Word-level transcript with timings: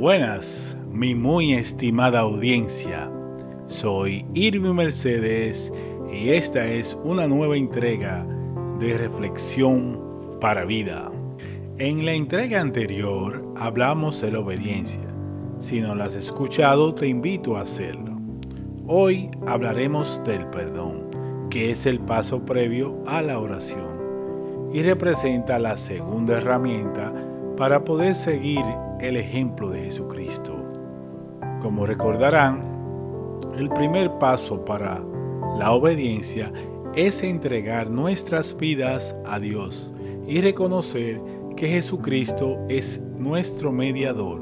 Buenas, 0.00 0.78
mi 0.90 1.14
muy 1.14 1.52
estimada 1.52 2.20
audiencia. 2.20 3.12
Soy 3.66 4.24
Irving 4.32 4.72
Mercedes 4.72 5.70
y 6.10 6.30
esta 6.30 6.64
es 6.64 6.98
una 7.04 7.26
nueva 7.26 7.58
entrega 7.58 8.26
de 8.78 8.96
Reflexión 8.96 10.00
para 10.40 10.64
Vida. 10.64 11.12
En 11.76 12.06
la 12.06 12.14
entrega 12.14 12.62
anterior 12.62 13.44
hablamos 13.58 14.22
de 14.22 14.32
la 14.32 14.38
obediencia. 14.38 15.04
Si 15.58 15.82
no 15.82 15.94
la 15.94 16.06
has 16.06 16.14
escuchado, 16.14 16.94
te 16.94 17.06
invito 17.06 17.58
a 17.58 17.60
hacerlo. 17.60 18.18
Hoy 18.86 19.28
hablaremos 19.46 20.22
del 20.24 20.46
perdón, 20.46 21.10
que 21.50 21.72
es 21.72 21.84
el 21.84 22.00
paso 22.00 22.42
previo 22.46 23.04
a 23.06 23.20
la 23.20 23.38
oración 23.38 24.70
y 24.72 24.80
representa 24.80 25.58
la 25.58 25.76
segunda 25.76 26.38
herramienta 26.38 27.12
para 27.60 27.84
poder 27.84 28.14
seguir 28.14 28.64
el 29.00 29.18
ejemplo 29.18 29.68
de 29.68 29.82
Jesucristo. 29.82 30.56
Como 31.60 31.84
recordarán, 31.84 32.64
el 33.54 33.68
primer 33.68 34.12
paso 34.12 34.64
para 34.64 35.04
la 35.58 35.70
obediencia 35.72 36.50
es 36.94 37.22
entregar 37.22 37.90
nuestras 37.90 38.56
vidas 38.56 39.14
a 39.26 39.38
Dios 39.38 39.92
y 40.26 40.40
reconocer 40.40 41.20
que 41.54 41.68
Jesucristo 41.68 42.56
es 42.70 43.02
nuestro 43.18 43.72
mediador. 43.72 44.40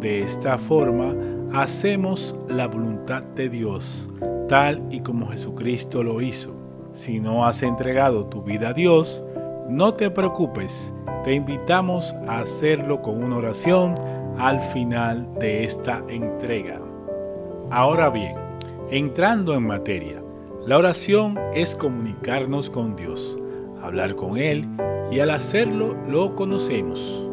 De 0.00 0.22
esta 0.22 0.58
forma, 0.58 1.14
hacemos 1.54 2.36
la 2.48 2.68
voluntad 2.68 3.22
de 3.22 3.48
Dios, 3.48 4.10
tal 4.46 4.86
y 4.90 5.00
como 5.00 5.28
Jesucristo 5.28 6.02
lo 6.02 6.20
hizo. 6.20 6.54
Si 6.92 7.18
no 7.18 7.46
has 7.46 7.62
entregado 7.62 8.26
tu 8.26 8.42
vida 8.42 8.68
a 8.68 8.74
Dios, 8.74 9.24
no 9.70 9.94
te 9.94 10.10
preocupes, 10.10 10.92
te 11.28 11.34
invitamos 11.34 12.14
a 12.26 12.38
hacerlo 12.38 13.02
con 13.02 13.22
una 13.22 13.36
oración 13.36 13.94
al 14.38 14.62
final 14.62 15.28
de 15.38 15.62
esta 15.62 16.02
entrega. 16.08 16.80
Ahora 17.70 18.08
bien, 18.08 18.34
entrando 18.90 19.54
en 19.54 19.66
materia, 19.66 20.22
la 20.64 20.78
oración 20.78 21.38
es 21.52 21.74
comunicarnos 21.74 22.70
con 22.70 22.96
Dios, 22.96 23.38
hablar 23.82 24.16
con 24.16 24.38
Él 24.38 24.66
y 25.10 25.20
al 25.20 25.28
hacerlo 25.28 25.98
lo 26.08 26.34
conocemos. 26.34 27.28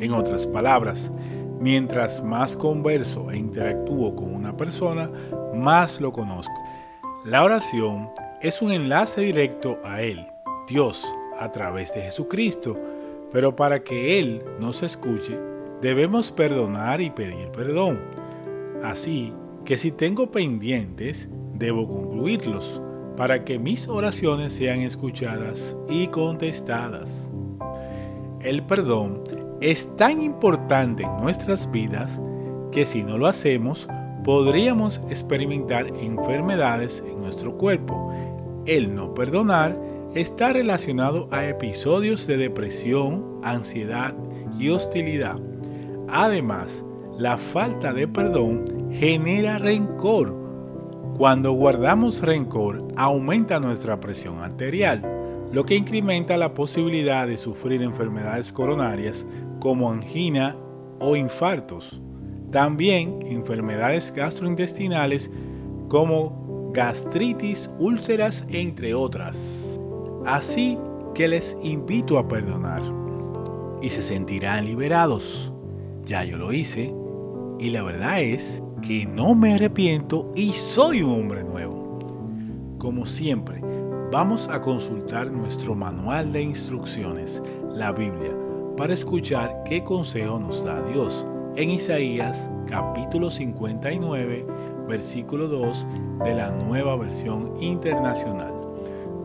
En 0.00 0.12
otras 0.12 0.46
palabras, 0.46 1.10
mientras 1.58 2.22
más 2.22 2.54
converso 2.54 3.30
e 3.30 3.38
interactúo 3.38 4.14
con 4.14 4.34
una 4.34 4.54
persona, 4.54 5.08
más 5.54 5.98
lo 5.98 6.12
conozco. 6.12 6.52
La 7.24 7.42
oración 7.42 8.10
es 8.42 8.60
un 8.60 8.70
enlace 8.70 9.22
directo 9.22 9.78
a 9.82 10.02
Él, 10.02 10.26
Dios, 10.68 11.06
a 11.40 11.50
través 11.50 11.94
de 11.94 12.02
Jesucristo, 12.02 12.76
pero 13.34 13.56
para 13.56 13.82
que 13.82 14.20
Él 14.20 14.42
nos 14.60 14.84
escuche, 14.84 15.36
debemos 15.82 16.30
perdonar 16.30 17.00
y 17.00 17.10
pedir 17.10 17.48
perdón. 17.48 17.98
Así 18.84 19.32
que 19.64 19.76
si 19.76 19.90
tengo 19.90 20.30
pendientes, 20.30 21.28
debo 21.52 21.88
concluirlos 21.88 22.80
para 23.16 23.44
que 23.44 23.58
mis 23.58 23.88
oraciones 23.88 24.52
sean 24.52 24.82
escuchadas 24.82 25.76
y 25.88 26.06
contestadas. 26.06 27.28
El 28.40 28.62
perdón 28.62 29.24
es 29.60 29.90
tan 29.96 30.22
importante 30.22 31.02
en 31.02 31.16
nuestras 31.20 31.68
vidas 31.72 32.20
que 32.70 32.86
si 32.86 33.02
no 33.02 33.18
lo 33.18 33.26
hacemos, 33.26 33.88
podríamos 34.22 35.00
experimentar 35.10 35.88
enfermedades 35.98 37.02
en 37.04 37.20
nuestro 37.20 37.58
cuerpo. 37.58 38.14
El 38.64 38.94
no 38.94 39.12
perdonar 39.12 39.76
está 40.14 40.52
relacionado 40.52 41.28
a 41.32 41.46
episodios 41.46 42.26
de 42.26 42.36
depresión, 42.36 43.40
ansiedad 43.42 44.14
y 44.58 44.68
hostilidad. 44.68 45.38
Además, 46.08 46.84
la 47.18 47.36
falta 47.36 47.92
de 47.92 48.06
perdón 48.06 48.64
genera 48.92 49.58
rencor. 49.58 50.34
Cuando 51.16 51.52
guardamos 51.52 52.22
rencor, 52.22 52.86
aumenta 52.96 53.58
nuestra 53.58 53.98
presión 54.00 54.38
arterial, 54.38 55.02
lo 55.52 55.64
que 55.64 55.76
incrementa 55.76 56.36
la 56.36 56.54
posibilidad 56.54 57.26
de 57.26 57.38
sufrir 57.38 57.82
enfermedades 57.82 58.52
coronarias 58.52 59.26
como 59.60 59.90
angina 59.90 60.56
o 61.00 61.16
infartos. 61.16 62.00
También 62.50 63.20
enfermedades 63.22 64.12
gastrointestinales 64.14 65.30
como 65.88 66.70
gastritis, 66.72 67.70
úlceras, 67.78 68.46
entre 68.50 68.94
otras. 68.94 69.63
Así 70.26 70.78
que 71.14 71.28
les 71.28 71.56
invito 71.62 72.18
a 72.18 72.26
perdonar 72.26 72.82
y 73.80 73.90
se 73.90 74.02
sentirán 74.02 74.64
liberados. 74.64 75.52
Ya 76.04 76.24
yo 76.24 76.38
lo 76.38 76.52
hice 76.52 76.94
y 77.58 77.70
la 77.70 77.82
verdad 77.82 78.20
es 78.20 78.62
que 78.82 79.06
no 79.06 79.34
me 79.34 79.54
arrepiento 79.54 80.30
y 80.34 80.52
soy 80.52 81.02
un 81.02 81.12
hombre 81.12 81.44
nuevo. 81.44 82.76
Como 82.78 83.06
siempre, 83.06 83.60
vamos 84.10 84.48
a 84.48 84.60
consultar 84.60 85.30
nuestro 85.30 85.74
manual 85.74 86.32
de 86.32 86.42
instrucciones, 86.42 87.42
la 87.72 87.92
Biblia, 87.92 88.32
para 88.76 88.94
escuchar 88.94 89.62
qué 89.64 89.82
consejo 89.84 90.38
nos 90.38 90.64
da 90.64 90.82
Dios 90.82 91.26
en 91.56 91.70
Isaías 91.70 92.50
capítulo 92.66 93.30
59, 93.30 94.46
versículo 94.88 95.48
2 95.48 95.86
de 96.24 96.34
la 96.34 96.50
nueva 96.50 96.96
versión 96.96 97.62
internacional. 97.62 98.53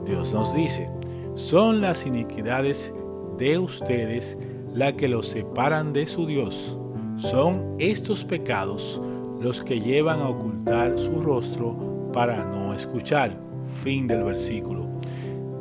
Dios 0.09 0.33
nos 0.33 0.55
dice, 0.55 0.89
son 1.35 1.81
las 1.81 2.07
iniquidades 2.07 2.91
de 3.37 3.59
ustedes 3.59 4.39
las 4.73 4.93
que 4.93 5.07
los 5.07 5.27
separan 5.27 5.93
de 5.93 6.07
su 6.07 6.25
Dios. 6.25 6.75
Son 7.17 7.75
estos 7.77 8.23
pecados 8.23 8.99
los 9.39 9.61
que 9.61 9.79
llevan 9.79 10.19
a 10.19 10.29
ocultar 10.29 10.97
su 10.97 11.21
rostro 11.21 12.09
para 12.11 12.43
no 12.43 12.73
escuchar. 12.73 13.37
Fin 13.83 14.07
del 14.07 14.23
versículo. 14.23 14.87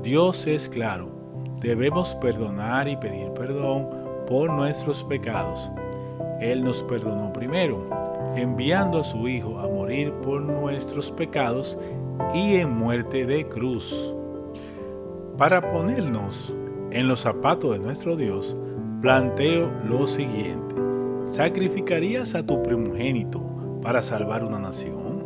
Dios 0.03 0.47
es 0.47 0.67
claro, 0.67 1.11
debemos 1.61 2.15
perdonar 2.15 2.89
y 2.89 2.97
pedir 2.97 3.29
perdón 3.35 3.87
por 4.27 4.49
nuestros 4.51 5.05
pecados. 5.05 5.71
Él 6.41 6.65
nos 6.65 6.83
perdonó 6.85 7.35
primero, 7.35 7.87
enviando 8.35 9.01
a 9.01 9.05
su 9.05 9.29
Hijo 9.29 9.59
a 9.59 9.69
morir 9.69 10.11
por 10.23 10.41
nuestros 10.41 11.13
pecados 11.13 11.79
y 12.33 12.57
en 12.57 12.71
muerte 12.71 13.27
de 13.27 13.47
cruz. 13.47 14.15
Para 15.39 15.71
ponernos 15.71 16.53
en 16.91 17.07
los 17.07 17.21
zapatos 17.21 17.71
de 17.71 17.79
nuestro 17.79 18.17
Dios, 18.17 18.57
planteo 19.01 19.71
lo 19.85 20.09
siguiente. 20.09 20.75
¿Sacrificarías 21.27 22.35
a 22.35 22.45
tu 22.45 22.61
primogénito 22.61 23.41
para 23.81 24.03
salvar 24.03 24.43
una 24.43 24.59
nación? 24.59 25.23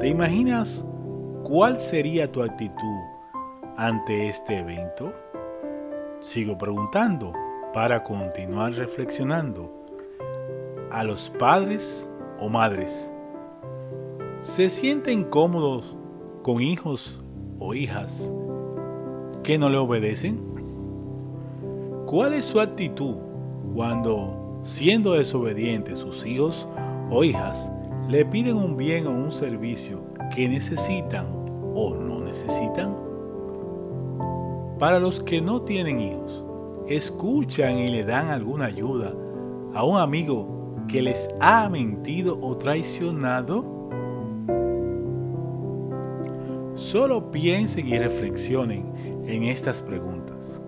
¿Te 0.00 0.08
imaginas 0.08 0.84
cuál 1.44 1.78
sería 1.78 2.32
tu 2.32 2.42
actitud 2.42 2.98
ante 3.76 4.28
este 4.28 4.58
evento? 4.58 5.12
Sigo 6.18 6.58
preguntando 6.58 7.32
para 7.72 8.02
continuar 8.02 8.72
reflexionando. 8.72 9.72
A 10.90 11.04
los 11.04 11.30
padres 11.30 12.10
o 12.40 12.48
madres, 12.48 13.14
¿se 14.40 14.68
sienten 14.68 15.22
cómodos 15.22 15.96
con 16.42 16.60
hijos 16.60 17.24
o 17.60 17.74
hijas 17.74 18.32
que 19.48 19.56
no 19.56 19.70
le 19.70 19.78
obedecen? 19.78 20.38
¿Cuál 22.04 22.34
es 22.34 22.44
su 22.44 22.60
actitud 22.60 23.14
cuando, 23.74 24.60
siendo 24.62 25.14
desobedientes 25.14 26.00
sus 26.00 26.26
hijos 26.26 26.68
o 27.10 27.24
hijas, 27.24 27.72
le 28.10 28.26
piden 28.26 28.58
un 28.58 28.76
bien 28.76 29.06
o 29.06 29.10
un 29.10 29.32
servicio 29.32 30.02
que 30.34 30.50
necesitan 30.50 31.24
o 31.74 31.94
no 31.94 32.20
necesitan? 32.20 32.94
Para 34.78 35.00
los 35.00 35.18
que 35.22 35.40
no 35.40 35.62
tienen 35.62 35.98
hijos, 35.98 36.44
escuchan 36.86 37.78
y 37.78 37.88
le 37.88 38.04
dan 38.04 38.28
alguna 38.28 38.66
ayuda 38.66 39.14
a 39.72 39.82
un 39.82 39.98
amigo 39.98 40.74
que 40.88 41.00
les 41.00 41.26
ha 41.40 41.70
mentido 41.70 42.38
o 42.42 42.54
traicionado? 42.58 43.64
Solo 46.74 47.30
piensen 47.30 47.88
y 47.88 47.98
reflexionen 47.98 49.07
en 49.28 49.44
estas 49.44 49.80
preguntas. 49.80 50.60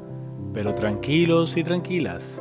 Pero 0.53 0.75
tranquilos 0.75 1.57
y 1.57 1.65
tranquilas, 1.65 2.41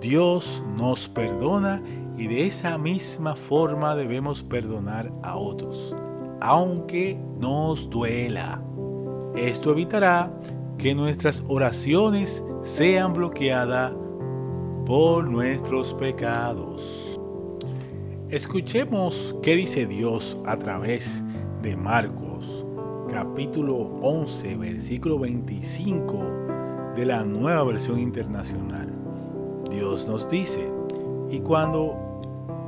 Dios 0.00 0.64
nos 0.76 1.08
perdona 1.08 1.82
y 2.16 2.26
de 2.26 2.46
esa 2.46 2.78
misma 2.78 3.36
forma 3.36 3.94
debemos 3.94 4.42
perdonar 4.42 5.12
a 5.22 5.36
otros, 5.36 5.94
aunque 6.40 7.18
nos 7.38 7.88
duela. 7.88 8.62
Esto 9.36 9.72
evitará 9.72 10.32
que 10.78 10.94
nuestras 10.94 11.42
oraciones 11.48 12.42
sean 12.62 13.12
bloqueadas 13.12 13.92
por 14.86 15.28
nuestros 15.28 15.94
pecados. 15.94 17.20
Escuchemos 18.30 19.36
qué 19.42 19.54
dice 19.54 19.86
Dios 19.86 20.38
a 20.46 20.56
través 20.56 21.22
de 21.60 21.76
Marcos 21.76 22.31
capítulo 23.12 23.92
11, 24.00 24.56
versículo 24.56 25.18
25 25.18 26.94
de 26.96 27.04
la 27.04 27.22
nueva 27.24 27.62
versión 27.64 28.00
internacional. 28.00 28.88
Dios 29.70 30.08
nos 30.08 30.30
dice, 30.30 30.66
y 31.30 31.40
cuando 31.40 31.94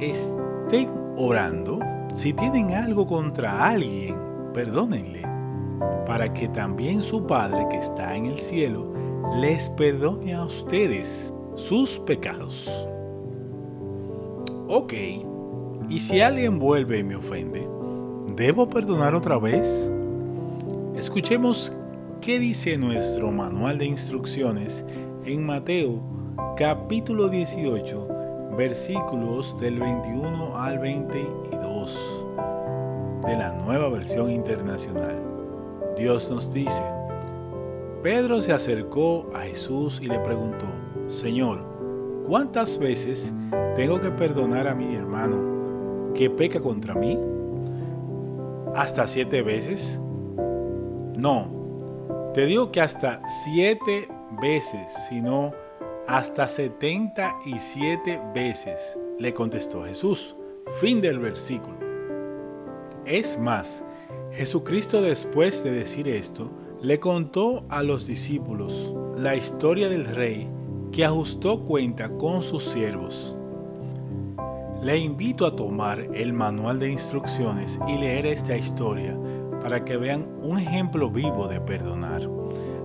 estén 0.00 0.90
orando, 1.16 1.80
si 2.12 2.34
tienen 2.34 2.72
algo 2.72 3.06
contra 3.06 3.66
alguien, 3.66 4.16
perdónenle, 4.52 5.22
para 6.06 6.34
que 6.34 6.48
también 6.48 7.02
su 7.02 7.26
Padre 7.26 7.66
que 7.70 7.78
está 7.78 8.14
en 8.14 8.26
el 8.26 8.38
cielo 8.38 8.92
les 9.40 9.70
perdone 9.70 10.34
a 10.34 10.44
ustedes 10.44 11.32
sus 11.56 11.98
pecados. 12.00 12.86
Ok, 14.68 14.92
y 15.88 15.98
si 16.00 16.20
alguien 16.20 16.58
vuelve 16.58 16.98
y 16.98 17.02
me 17.02 17.16
ofende, 17.16 17.66
¿debo 18.36 18.68
perdonar 18.68 19.14
otra 19.14 19.38
vez? 19.38 19.90
Escuchemos 20.96 21.72
qué 22.20 22.38
dice 22.38 22.78
nuestro 22.78 23.32
manual 23.32 23.78
de 23.78 23.84
instrucciones 23.84 24.84
en 25.24 25.44
Mateo 25.44 26.00
capítulo 26.56 27.28
18 27.28 28.08
versículos 28.56 29.58
del 29.58 29.80
21 29.80 30.56
al 30.56 30.78
22 30.78 32.26
de 33.26 33.36
la 33.36 33.52
nueva 33.54 33.88
versión 33.88 34.30
internacional. 34.30 35.20
Dios 35.96 36.30
nos 36.30 36.54
dice, 36.54 36.82
Pedro 38.04 38.40
se 38.40 38.52
acercó 38.52 39.28
a 39.34 39.40
Jesús 39.40 40.00
y 40.00 40.06
le 40.06 40.20
preguntó, 40.20 40.66
Señor, 41.08 41.58
¿cuántas 42.24 42.78
veces 42.78 43.32
tengo 43.74 44.00
que 44.00 44.12
perdonar 44.12 44.68
a 44.68 44.76
mi 44.76 44.94
hermano 44.94 46.12
que 46.14 46.30
peca 46.30 46.60
contra 46.60 46.94
mí? 46.94 47.18
¿Hasta 48.76 49.08
siete 49.08 49.42
veces? 49.42 50.00
No, 51.24 51.48
te 52.34 52.44
digo 52.44 52.70
que 52.70 52.82
hasta 52.82 53.22
siete 53.44 54.08
veces, 54.42 54.92
sino 55.08 55.54
hasta 56.06 56.46
77 56.46 58.20
veces, 58.34 58.98
le 59.18 59.32
contestó 59.32 59.86
Jesús. 59.86 60.36
Fin 60.82 61.00
del 61.00 61.18
versículo. 61.18 61.78
Es 63.06 63.38
más, 63.38 63.82
Jesucristo 64.32 65.00
después 65.00 65.64
de 65.64 65.72
decir 65.72 66.08
esto, 66.08 66.50
le 66.82 67.00
contó 67.00 67.64
a 67.70 67.82
los 67.82 68.06
discípulos 68.06 68.94
la 69.16 69.34
historia 69.34 69.88
del 69.88 70.04
rey 70.04 70.46
que 70.92 71.06
ajustó 71.06 71.64
cuenta 71.64 72.10
con 72.18 72.42
sus 72.42 72.64
siervos. 72.64 73.34
Le 74.82 74.98
invito 74.98 75.46
a 75.46 75.56
tomar 75.56 76.00
el 76.00 76.34
manual 76.34 76.78
de 76.80 76.90
instrucciones 76.90 77.80
y 77.88 77.96
leer 77.96 78.26
esta 78.26 78.58
historia 78.58 79.16
para 79.64 79.82
que 79.82 79.96
vean 79.96 80.26
un 80.42 80.58
ejemplo 80.58 81.08
vivo 81.08 81.48
de 81.48 81.58
perdonar. 81.58 82.28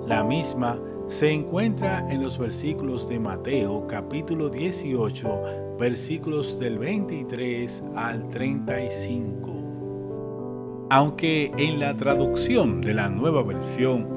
La 0.08 0.24
misma 0.24 0.80
se 1.10 1.30
encuentra 1.30 2.10
en 2.10 2.24
los 2.24 2.38
versículos 2.38 3.10
de 3.10 3.20
Mateo 3.20 3.86
capítulo 3.86 4.48
18 4.48 5.76
versículos 5.78 6.58
del 6.58 6.80
23 6.80 7.84
al 7.98 8.30
35. 8.30 10.88
Aunque 10.90 11.52
en 11.58 11.82
la 11.82 11.98
traducción 11.98 12.80
de 12.80 12.94
la 12.94 13.10
nueva 13.10 13.44
versión 13.44 14.08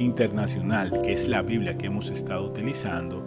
internacional, 0.00 1.02
que 1.02 1.12
es 1.12 1.28
la 1.28 1.42
Biblia 1.42 1.78
que 1.78 1.86
hemos 1.86 2.10
estado 2.10 2.46
utilizando, 2.46 3.24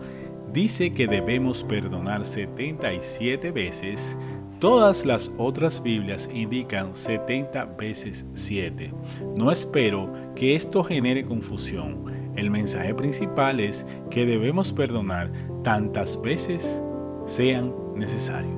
dice 0.51 0.93
que 0.93 1.07
debemos 1.07 1.63
perdonar 1.63 2.25
77 2.25 3.51
veces, 3.51 4.17
Todas 4.61 5.07
las 5.07 5.31
otras 5.39 5.81
Biblias 5.81 6.29
indican 6.31 6.93
70 6.93 7.65
veces 7.79 8.27
7. 8.35 8.93
No 9.35 9.51
espero 9.51 10.13
que 10.35 10.55
esto 10.55 10.83
genere 10.83 11.25
confusión. 11.25 12.05
El 12.35 12.51
mensaje 12.51 12.93
principal 12.93 13.59
es 13.59 13.87
que 14.11 14.23
debemos 14.23 14.71
perdonar 14.71 15.31
tantas 15.63 16.21
veces 16.21 16.83
sean 17.25 17.73
necesarios. 17.95 18.53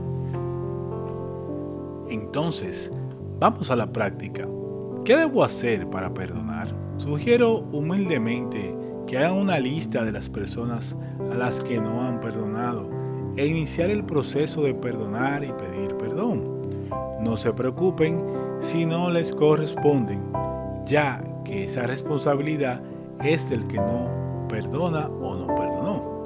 Entonces, 2.09 2.91
vamos 3.39 3.71
a 3.71 3.77
la 3.77 3.93
práctica. 3.93 4.45
¿Qué 5.05 5.15
debo 5.15 5.45
hacer 5.45 5.89
para 5.89 6.13
perdonar? 6.13 6.67
Sugiero 6.97 7.59
humildemente 7.71 8.75
que 9.07 9.19
hagan 9.19 9.35
una 9.35 9.57
lista 9.57 10.03
de 10.03 10.11
las 10.11 10.29
personas 10.29 10.97
a 11.31 11.35
las 11.35 11.63
que 11.63 11.79
no 11.79 12.03
han 12.05 12.19
perdonado 12.19 12.92
e 13.35 13.47
iniciar 13.47 13.89
el 13.89 14.03
proceso 14.03 14.63
de 14.63 14.73
perdonar 14.73 15.43
y 15.43 15.51
pedir 15.51 15.95
perdón. 15.97 16.43
No 17.21 17.37
se 17.37 17.53
preocupen 17.53 18.23
si 18.59 18.85
no 18.85 19.09
les 19.09 19.33
corresponden, 19.33 20.21
ya 20.85 21.23
que 21.43 21.65
esa 21.65 21.83
responsabilidad 21.83 22.81
es 23.23 23.49
del 23.49 23.67
que 23.67 23.77
no 23.77 24.47
perdona 24.47 25.07
o 25.07 25.35
no 25.35 25.47
perdonó. 25.47 26.23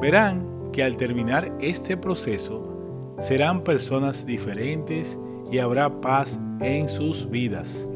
Verán 0.00 0.46
que 0.72 0.82
al 0.82 0.96
terminar 0.96 1.52
este 1.60 1.96
proceso 1.96 3.16
serán 3.20 3.62
personas 3.62 4.26
diferentes 4.26 5.18
y 5.50 5.58
habrá 5.58 6.00
paz 6.00 6.38
en 6.60 6.88
sus 6.88 7.30
vidas. 7.30 7.86